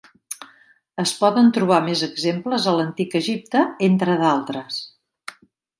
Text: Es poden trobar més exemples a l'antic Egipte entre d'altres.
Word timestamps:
Es 1.03 1.11
poden 1.19 1.51
trobar 1.59 1.79
més 1.89 2.03
exemples 2.09 2.67
a 2.73 2.75
l'antic 2.79 3.17
Egipte 3.23 3.65
entre 3.91 4.19
d'altres. 4.25 4.83